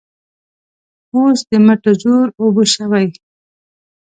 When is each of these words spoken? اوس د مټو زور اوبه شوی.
اوس 1.13 1.39
د 1.49 1.51
مټو 1.65 1.91
زور 2.01 2.27
اوبه 2.39 2.63
شوی. 2.73 3.05